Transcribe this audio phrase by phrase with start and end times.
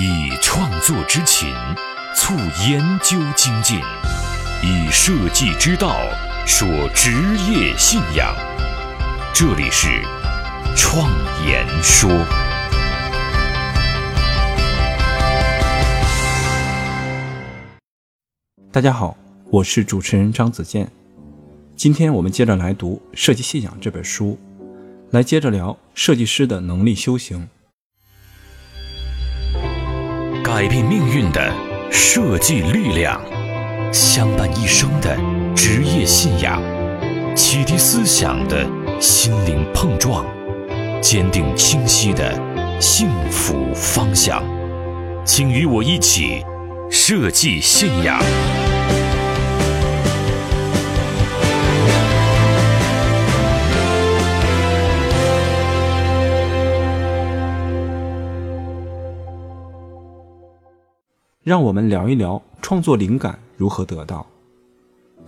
[0.00, 1.52] 以创作之情
[2.14, 2.32] 促
[2.68, 3.80] 研究精进，
[4.62, 5.96] 以设计之道
[6.46, 7.10] 说职
[7.50, 8.32] 业信仰。
[9.34, 9.88] 这里是
[10.76, 11.10] 创
[11.44, 12.08] 言说。
[18.70, 19.16] 大家好，
[19.50, 20.88] 我是主持人张子健。
[21.74, 24.38] 今天我们接着来读《设计信仰》这本书，
[25.10, 27.48] 来接着聊设计师的能力修行。
[30.50, 31.52] 改变命运的
[31.90, 33.20] 设计力量，
[33.92, 35.14] 相伴一生的
[35.54, 36.62] 职业信仰，
[37.36, 38.66] 启迪思想的
[38.98, 40.24] 心灵碰撞，
[41.02, 42.32] 坚定清晰的
[42.80, 44.42] 幸福方向。
[45.22, 46.42] 请与我一起
[46.90, 48.18] 设计信仰。
[61.48, 64.26] 让我们聊一聊创作灵感如何得到。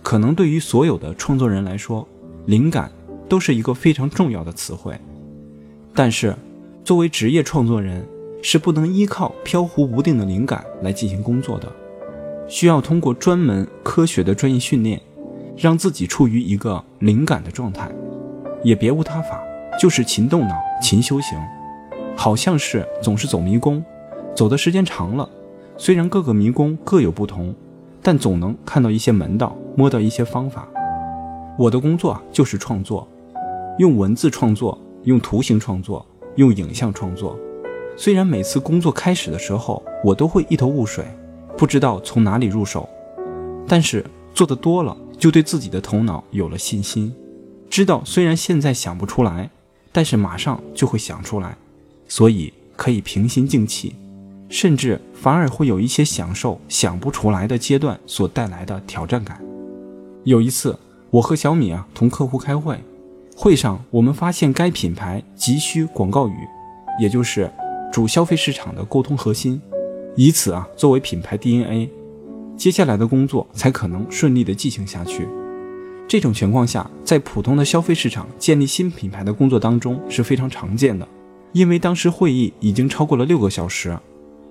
[0.03, 2.07] 可能对于所有的创作人来说，
[2.45, 2.91] 灵感
[3.27, 4.95] 都是一个非常重要的词汇。
[5.95, 6.35] 但是，
[6.83, 8.05] 作为职业创作人，
[8.43, 11.67] 是不能依靠飘忽不定的灵感来进行工作的，
[12.47, 15.01] 需要通过专门科学的专业训练，
[15.57, 17.91] 让自己处于一个灵感的状态。
[18.63, 19.41] 也别无他法，
[19.79, 21.35] 就是勤动脑、勤修行。
[22.15, 23.83] 好像是总是走迷宫，
[24.35, 25.27] 走的时间长了。
[25.83, 27.55] 虽然各个迷宫各有不同，
[28.03, 30.69] 但总能看到一些门道，摸到一些方法。
[31.57, 33.07] 我的工作就是创作，
[33.79, 37.35] 用文字创作，用图形创作，用影像创作。
[37.97, 41.03] 虽然每次工作开始的时候，我都会一头雾水，
[41.57, 42.87] 不知道从哪里入手，
[43.67, 47.11] 但是做的多了，就对自己的头脑有了信心，
[47.71, 49.49] 知道虽然现在想不出来，
[49.91, 51.57] 但是马上就会想出来，
[52.07, 53.95] 所以可以平心静气。
[54.51, 59.41] 甚至反而会有一些享受想不出来的阶段所带来的挑战感。
[60.25, 60.77] 有一次，
[61.09, 62.77] 我和小米啊同客户开会，
[63.35, 66.35] 会上我们发现该品牌急需广告语，
[66.99, 67.49] 也就是
[67.93, 69.59] 主消费市场的沟通核心，
[70.17, 71.89] 以此啊作为品牌 DNA，
[72.57, 75.27] 接下来的工作才可能顺利的进行下去。
[76.09, 81.07] 这种情况下，在普通的消费市场建立新品牌的工作当中是非常常见的，
[81.53, 83.97] 因为当时会议已经超过了六个小时。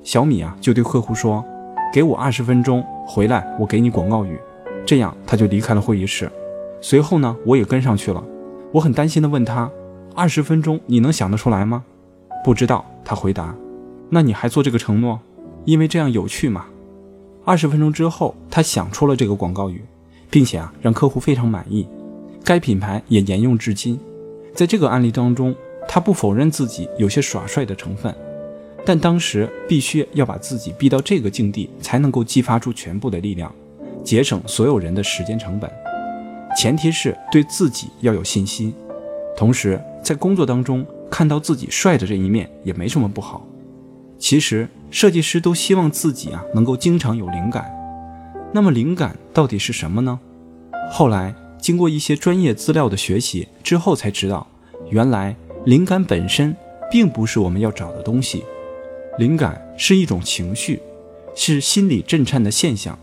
[0.03, 1.45] 小米啊，就对客户说
[1.93, 4.39] ：“给我二十分钟，回来我给你广告语。”
[4.87, 6.31] 这样他就离开了会议室。
[6.81, 8.25] 随后呢，我也跟上去了。
[8.73, 9.71] 我很担心地问他
[10.17, 11.85] ：“二十分钟你能想得出来吗？”
[12.43, 13.55] 不知道，他回答
[14.09, 15.21] ：“那你还做这个承诺？
[15.67, 16.65] 因为这样有趣嘛。”
[17.45, 19.83] 二十分钟之后，他想出了这个广告语，
[20.31, 21.87] 并且啊，让客户非常满意。
[22.43, 24.01] 该品牌也沿用至今。
[24.55, 25.55] 在这个案例当中，
[25.87, 28.15] 他不否认自己有些耍帅的成分。
[28.85, 33.55] 但当时必须要把自己逼到这个境地，才能够激发出全部的力量，
[34.03, 35.71] 节省所有人的时间成本。
[36.57, 38.75] 前提是对自己要有信心，
[39.37, 43.47] 同时在工作当中看到自己帅的这一面也没什么不好。
[44.19, 47.71] 其实设计师都希望自己啊能够经常有灵感。
[48.53, 50.19] 那么灵感到底是什么呢？
[50.91, 54.47] 后来经过一些专业资料的学习之后才知道，
[54.89, 55.37] 原来
[55.67, 56.57] 灵感本身
[56.91, 58.45] 并不是我们要找的东西。
[59.19, 60.81] 灵感是一种情绪，
[61.35, 62.99] 是心理震颤的现象，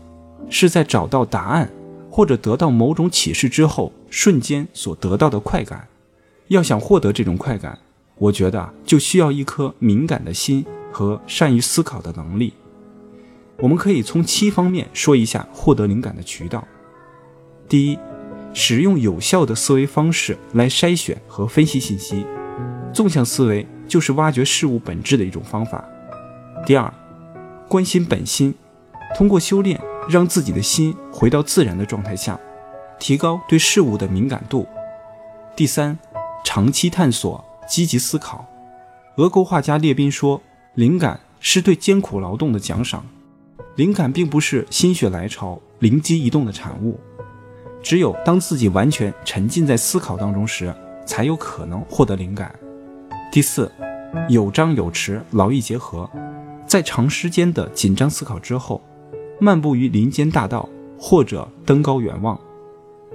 [0.48, 1.70] 是在找到答案
[2.10, 5.86] 或者得到某种启示之后瞬间所得到的快感。
[6.48, 7.78] 要想获得这种快感，
[8.16, 12.54] 我觉得就需要一颗敏感的心和善于思考的能力。
[13.58, 16.66] 我们可以从七方面说一下获得灵感的渠道。
[17.68, 17.98] 第一，
[18.54, 22.24] 使用有效的思维方式来筛选和分析信息。
[22.92, 25.84] 纵向思维就是挖掘事物本质的一种方法。
[26.66, 26.92] 第二，
[27.66, 28.54] 关心本心，
[29.16, 32.38] 通过修炼让自己的心回到自然的状态下，
[32.98, 34.66] 提高对事物的敏感度。
[35.56, 35.98] 第三，
[36.44, 38.46] 长期探索，积极思考。
[39.16, 40.40] 俄国画家列宾说
[40.74, 43.04] ：“灵感是对艰苦劳动的奖赏。
[43.76, 47.00] 灵感并不是心血来潮、灵机一动的产物，
[47.82, 50.74] 只有当自己完全沉浸在思考当中时，
[51.06, 52.54] 才有可能获得灵感。”
[53.32, 53.70] 第四，
[54.28, 56.08] 有章有弛，劳逸结合。
[56.68, 58.82] 在长时间的紧张思考之后，
[59.40, 60.68] 漫步于林间大道，
[60.98, 62.38] 或者登高远望，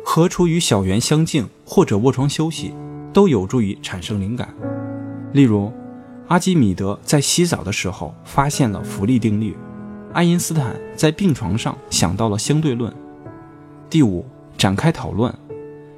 [0.04, 2.74] 和处于小园相静，或者卧床休息，
[3.14, 4.50] 都有助于产生灵感。
[5.34, 5.72] 例如，
[6.30, 9.56] 阿基米德在洗澡的时候发现了浮力定律，
[10.14, 12.92] 爱因斯坦在病床上想到了相对论。
[13.88, 14.26] 第五，
[14.58, 15.32] 展开讨论。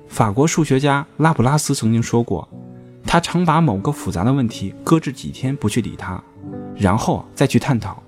[0.10, 2.46] 法国数学家拉普拉斯曾经说过，
[3.06, 6.22] 他常把某个复杂的问题搁置几天不去理它。
[6.78, 8.02] 然后再去探讨，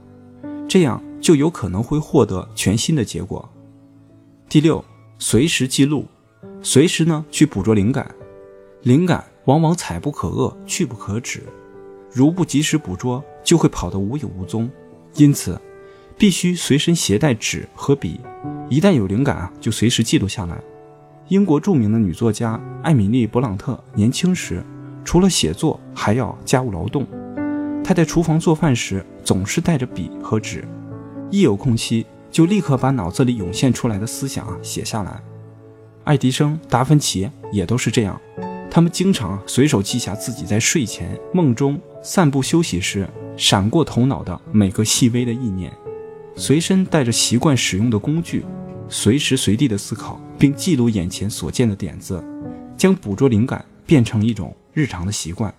[0.68, 3.48] 这样就有可能会获得全新的结果。
[4.50, 4.84] 第六，
[5.18, 6.06] 随时记录，
[6.62, 8.14] 随时呢去捕捉灵感，
[8.84, 11.44] 灵感往往采不可遏，去不可止，
[12.12, 14.70] 如不及时捕捉，就会跑得无影无踪。
[15.16, 15.60] 因此，
[16.18, 18.20] 必须随身携带纸和笔，
[18.70, 20.62] 一旦有灵感啊，就随时记录下来。
[21.30, 24.64] 英国著名的女作家艾米丽·勃朗特年轻时，
[25.04, 27.06] 除了写作，还要家务劳动。
[27.88, 30.68] 他在厨房做饭时，总是带着笔和纸，
[31.32, 35.24] 一有空隙就立刻把脑子里涌现出来的思想啊写下来。
[36.04, 38.20] 爱迪生、达芬奇也都是这样，
[38.70, 43.08] 他们经常随手记下自己在睡前、梦中、散步休息时
[43.38, 45.72] 闪过头脑的每个细微的意念，
[46.36, 48.44] 随身带着习惯使用的工具。
[48.90, 52.22] 随时随地的思考，并记录眼前所见的点子，
[52.76, 55.54] 将捕捉灵感变成一种日常的习惯。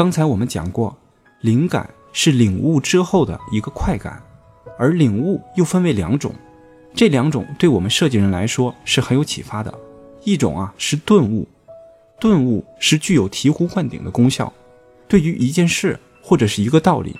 [0.00, 0.96] 刚才我们讲过，
[1.42, 4.18] 灵感是领悟之后的一个快感，
[4.78, 6.32] 而领悟又分为两种，
[6.94, 9.78] 这两种对我们设计人来说是很有启发的。
[10.24, 11.46] 一种啊是顿悟，
[12.18, 14.50] 顿悟是具有醍醐灌顶的功效。
[15.06, 17.14] 对于一件事或者是一个道理，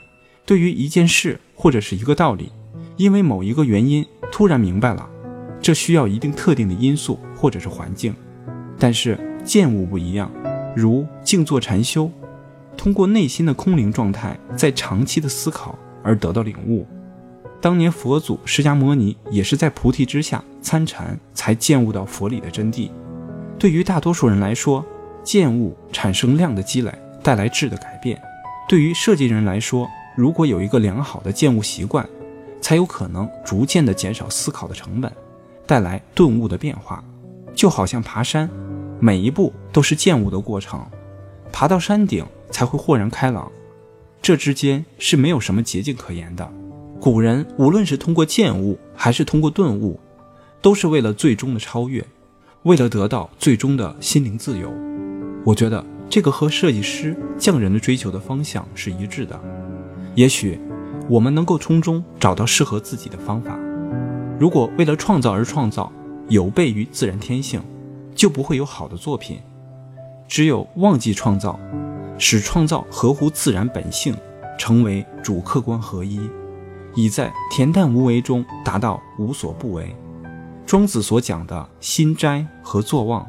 [0.46, 2.50] 对于一件事或者是一个道理，
[2.96, 4.02] 因为某一个原因
[4.32, 5.06] 突然明白了，
[5.60, 8.16] 这需要一定特定的因素或者是环境。
[8.78, 10.32] 但是见悟不一样，
[10.74, 12.10] 如静坐禅修，
[12.76, 16.86] 通过内心的空灵状态，在长期的思考而得到领悟。
[17.60, 22.90] 当年佛祖释迦牟尼也是在菩提之下参禅，才见悟到佛理的真谛。
[23.58, 24.84] 对于大多数人来说，
[25.22, 26.92] 见悟产生量的积累。
[27.22, 28.18] 带来质的改变。
[28.66, 29.86] 对于设计人来说，
[30.16, 32.08] 如果有一个良好的见悟习惯，
[32.62, 35.12] 才有可能逐渐的减少思考的成本，
[35.66, 37.04] 带来顿悟的变化。
[37.54, 38.48] 就好像爬山，
[38.98, 40.82] 每一步都是见悟的过程，
[41.52, 43.50] 爬到山顶才会豁然开朗。
[44.20, 46.50] 这之间是没有什么捷径可言的。
[47.00, 49.98] 古人无论是通过见悟，还是通过顿悟，
[50.60, 52.04] 都是为了最终的超越，
[52.64, 54.72] 为了得到最终的心灵自由。
[55.44, 55.84] 我觉得。
[56.10, 59.40] 这个和设计师匠人的追求的方向是一致的，
[60.16, 60.58] 也许
[61.08, 63.56] 我们能够从中找到适合自己的方法。
[64.36, 65.92] 如果为了创造而创造，
[66.28, 67.62] 有悖于自然天性，
[68.12, 69.38] 就不会有好的作品。
[70.26, 71.60] 只有忘记创造，
[72.20, 74.14] 使创造合乎自然本性，
[74.56, 76.20] 成为主客观合一，
[76.94, 79.92] 已在恬淡无为中达到无所不为。
[80.64, 83.28] 庄子所讲的心斋和坐忘。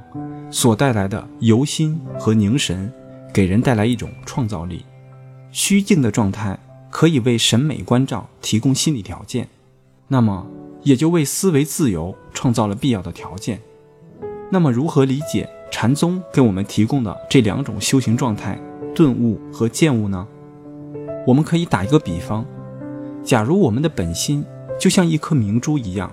[0.53, 2.91] 所带来的由心和凝神，
[3.33, 4.85] 给人带来一种创造力。
[5.53, 6.59] 虚静的状态
[6.89, 9.47] 可以为审美关照提供心理条件，
[10.09, 10.45] 那么
[10.83, 13.61] 也就为思维自由创造了必要的条件。
[14.51, 18.59] 那么，如何理解禅宗给我们提供的这两种修行状态——
[19.01, 20.27] 顿悟和见悟呢？
[21.25, 22.45] 我们可以打一个比方：
[23.23, 24.45] 假如我们的本心
[24.79, 26.11] 就像一颗明珠一样，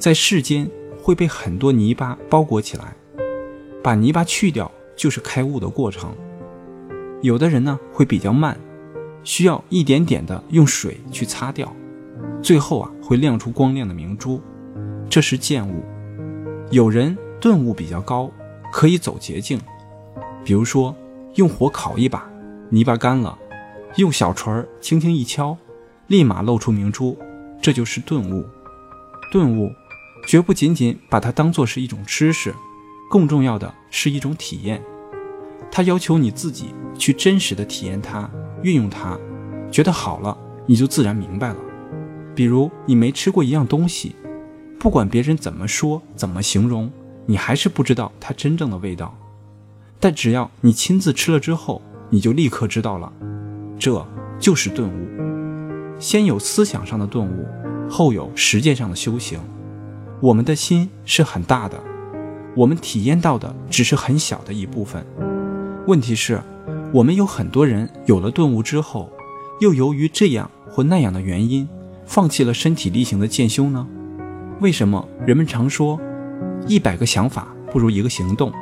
[0.00, 0.68] 在世间
[1.00, 2.96] 会被很多泥巴包裹起来。
[3.84, 6.12] 把泥巴去掉，就是开悟的过程。
[7.20, 8.58] 有的人呢会比较慢，
[9.22, 11.72] 需要一点点的用水去擦掉，
[12.42, 14.40] 最后啊会亮出光亮的明珠，
[15.08, 15.84] 这是见悟。
[16.72, 18.28] 有人顿悟比较高，
[18.72, 19.60] 可以走捷径，
[20.42, 20.92] 比如说
[21.34, 22.28] 用火烤一把，
[22.70, 23.38] 泥巴干了，
[23.96, 25.56] 用小锤儿轻轻一敲，
[26.08, 27.18] 立马露出明珠，
[27.60, 28.44] 这就是顿悟。
[29.30, 29.70] 顿悟
[30.26, 32.54] 绝不仅仅把它当做是一种知识。
[33.10, 34.82] 更重要的是一种体验，
[35.70, 38.30] 它要求你自己去真实的体验它，
[38.62, 39.18] 运用它，
[39.70, 40.36] 觉得好了，
[40.66, 41.56] 你就自然明白了。
[42.34, 44.16] 比如你没吃过一样东西，
[44.78, 46.90] 不管别人怎么说、怎么形容，
[47.26, 49.14] 你还是不知道它真正的味道。
[50.02, 51.80] 但只要你亲自吃了之后，
[52.10, 53.12] 你就立刻知道了，
[53.78, 54.04] 这
[54.36, 56.00] 就是顿悟。
[56.00, 57.46] 先有思想上的顿悟，
[57.88, 59.38] 后有实践上的修行。
[60.20, 61.80] 我们的心是很大的。
[62.56, 65.06] 我们体验到的只是很小的一部分。
[65.86, 66.42] 问题是，
[66.92, 69.08] 我们有很多人有了顿悟之后，
[69.60, 71.68] 又由于这样或那样的原因，
[72.06, 73.86] 放弃了身体力行的渐修呢？
[74.58, 76.00] 为什么人们常说，
[76.66, 78.52] 一百个想法不如一个行动？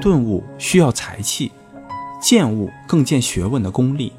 [0.00, 1.52] 顿悟需要才气，
[2.20, 4.12] 见悟更见学问的功力。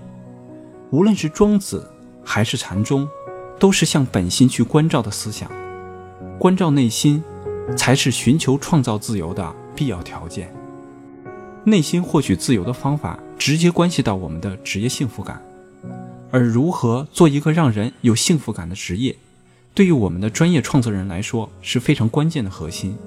[0.92, 1.90] 无论是庄子
[2.24, 3.08] 还是禅宗，
[3.60, 5.50] 都是向本心去关照的思想，
[6.40, 7.24] 关照内心。
[7.78, 10.52] 才是寻求创造自由的必要条件。
[11.64, 15.42] 内心获取自由的方法，直接关系到我们的职业幸福感。
[16.32, 19.16] 而如何做一个让人有幸福感的职业，
[19.74, 22.98] 对于我们的专业创作人来说是非常关键的核心。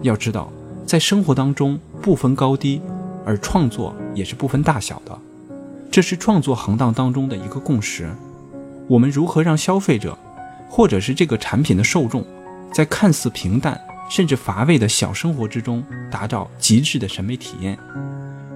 [0.00, 0.50] 要知道，
[0.92, 2.78] 在生活当中不分高低，
[3.24, 5.18] 而创作也是不分大小的，
[5.90, 8.14] 这是创作行当当中的一个共识。
[8.88, 10.18] 我们如何让消费者，
[10.68, 12.22] 或者是这个产品的受众，
[12.74, 13.80] 在看似平淡
[14.10, 17.78] 甚至乏味的小生活之中，达到极致的审美体验，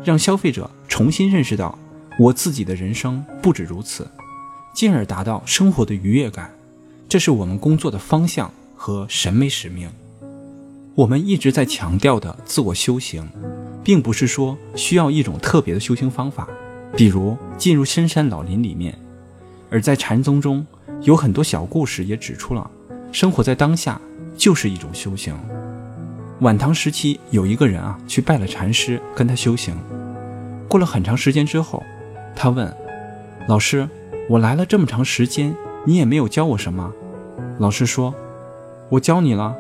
[0.04, 1.78] 让消费者重新认识到
[2.18, 4.06] 我自己的人生不止如此，
[4.74, 6.50] 进而达到生活的愉悦感，
[7.08, 9.88] 这是我们工作的方向和审美使命。
[10.96, 13.28] 我们一直在强调的自我修行，
[13.84, 16.48] 并不是说需要一种特别的修行方法，
[16.96, 18.96] 比如进入深山老林里面。
[19.70, 20.66] 而在禅宗中，
[21.02, 22.70] 有很多小故事也指出了，
[23.12, 24.00] 生活在当下
[24.38, 25.34] 就是一种修行。
[26.40, 29.76] 晚唐时期，有一个人啊，去拜了禅师，跟他修行。
[30.66, 31.82] 过了很长时间之后，
[32.34, 32.74] 他问
[33.46, 33.86] 老师
[34.30, 36.90] ：“我来了这么长时间，你也没有教我什么？”
[37.60, 38.14] 老师说
[38.88, 39.54] ：“我教你了，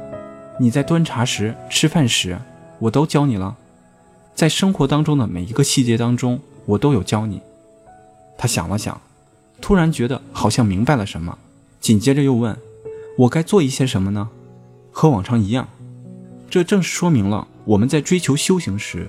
[0.58, 2.38] 你在端茶时、吃饭时，
[2.78, 3.56] 我都教你了，
[4.34, 7.40] 在生活当中的每一个细节当中，我都有教你。”
[8.38, 9.00] 他想了想。
[9.58, 11.38] 突然觉得好像明白了什么，
[11.80, 12.54] 紧接着又问
[13.20, 14.28] ：“我该做一些什么呢？”
[14.92, 15.66] 和往常一样，
[16.50, 19.08] 这正是说明了我们在追求修行时，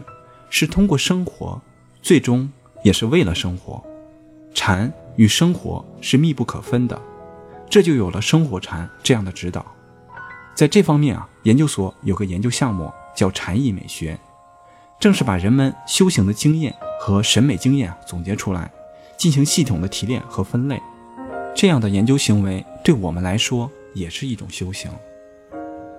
[0.50, 1.62] 是通过生活，
[2.02, 2.50] 最终
[2.82, 3.84] 也是为了生活。
[4.54, 7.00] 禅与生活是密不可分的，
[7.70, 9.66] 这就有了生活禅这样的指导。
[10.58, 14.18] 在这方面啊，研究所有个研究项目叫禅意美学，
[15.00, 18.72] 正是把人们修行的经验和审美经验总结出来。
[19.18, 20.82] 进行系统的提炼和分类，
[21.56, 24.92] 这样的研究行为对我们来说也是一种修行。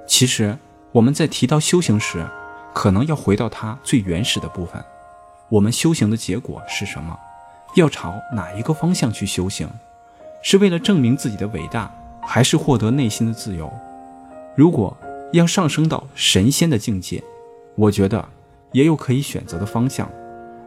[0.09, 0.59] 其实
[0.91, 2.27] 我们在提到修行时，
[2.75, 4.85] 可能要回到它最原始的部分：
[5.49, 7.17] 我们修行的结果是什么？
[7.77, 9.69] 要朝哪一个方向去修行？
[10.43, 11.89] 是为了证明自己的伟大，
[12.23, 13.73] 还是获得内心的自由？
[14.59, 14.97] 如果
[15.33, 17.23] 要上升到神仙的境界，
[17.77, 18.29] 我觉得
[18.73, 20.11] 也有可以选择的方向。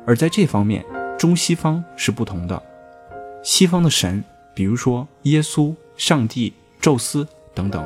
[0.08, 0.82] 而在这方面，
[1.20, 2.64] 中西方是不同的，
[3.44, 4.24] 西方的神，
[4.56, 7.86] 比如说耶稣、上帝、宙斯等等，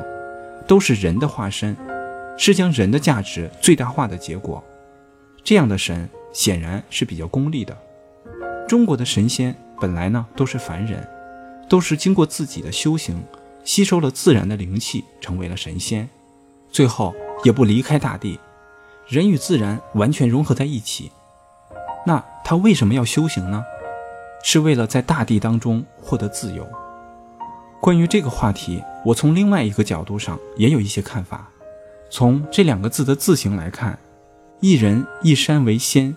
[0.64, 1.76] 都是人的化身，
[2.38, 4.62] 是将人的价值最大化的结果。
[5.42, 7.76] 这样的神显然是比较功利的。
[8.68, 11.04] 中国的神仙本来呢都是凡人，
[11.68, 13.20] 都是经过自己的修行，
[13.66, 16.08] 吸收了自然的灵气，成为了神仙，
[16.70, 18.38] 最后也不离开大地，
[19.08, 21.10] 人与自然完全融合在一起。
[22.06, 23.64] 那他为什么要修行呢？
[24.44, 26.64] 是为了在大地当中获得自由。
[27.80, 31.48] 关于这个话题，我从另外一个角度上也有一些看法。
[32.08, 33.98] 从这两个字的字形来看，
[34.60, 36.16] 一人一山为仙，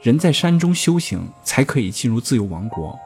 [0.00, 2.98] 人在山中修行才可以进入自由王国，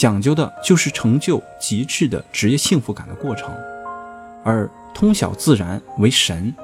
[0.00, 3.50] 讲究的就是成就极致的职业幸福感的过程；
[4.42, 6.54] 而通晓自然为神，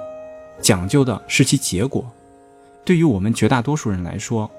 [0.63, 2.03] 讲究的是其结果。
[2.83, 4.51] 对于我们绝大多数人来说，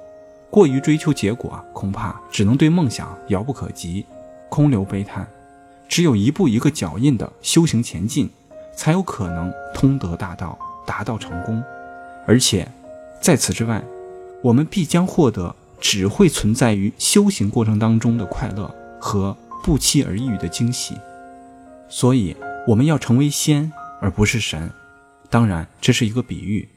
[0.51, 4.05] 过于追求结果，恐怕只能对梦想遥不可及，
[4.47, 5.27] 空留悲叹。
[5.87, 8.29] 只有一步一个脚印的修行前进，
[8.75, 10.55] 才有可能通得大道，
[10.85, 11.63] 达到成功。
[12.27, 12.67] 而且，
[13.19, 13.83] 在此之外，
[14.43, 20.95] 我们必将获得只会存在于修行过程当中的快乐和不期而遇的惊喜。
[21.89, 22.35] 所以，
[22.67, 24.69] 我们要成为仙，而不是神。
[25.29, 26.67] 当然，这是一个比喻。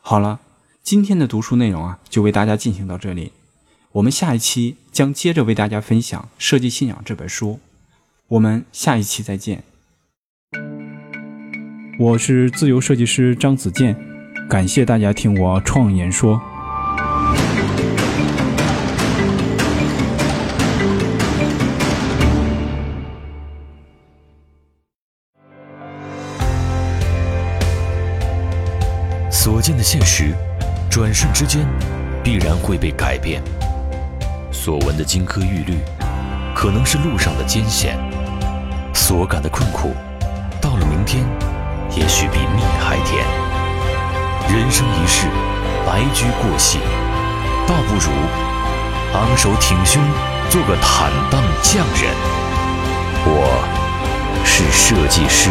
[0.00, 0.40] 好了，
[0.82, 3.32] 今天的读书内容啊，就为大家进行到这里。
[3.92, 7.60] 我们下一期将接着为大家分享《设计信仰》这本书。
[8.28, 9.64] 我们下一期再见。
[11.98, 13.94] 我是自由设计师张子健，
[14.48, 16.40] 感谢大家听我创言说。
[29.30, 30.32] 所见的现实，
[30.90, 31.66] 转瞬之间
[32.24, 33.42] 必然会被改变；
[34.50, 35.74] 所闻的金科玉律，
[36.54, 37.96] 可能是路上的艰险；
[38.94, 39.92] 所感的困苦，
[40.60, 41.22] 到了明天，
[41.94, 43.24] 也许比蜜还甜。
[44.48, 45.26] 人生一世，
[45.86, 46.78] 白驹过隙，
[47.66, 48.10] 倒不如
[49.14, 50.02] 昂首挺胸，
[50.48, 52.10] 做个坦荡匠人。
[53.24, 55.50] 我是设计师。